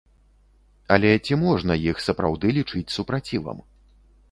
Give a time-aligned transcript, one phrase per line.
[0.95, 3.65] Але ці можна іх сапраўды лічыць супрацівам?